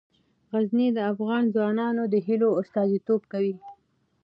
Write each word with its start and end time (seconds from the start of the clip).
غزني 0.53 0.87
د 0.93 0.99
افغان 1.11 1.43
ځوانانو 1.55 2.03
د 2.13 2.15
هیلو 2.27 2.49
استازیتوب 2.61 3.21
کوي. 3.31 3.55